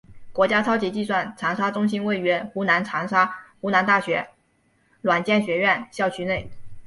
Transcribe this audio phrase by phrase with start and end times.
[0.33, 4.27] 国家超级计算长沙中心位于湖南长沙湖南大学
[5.01, 6.49] 软件学院校区内。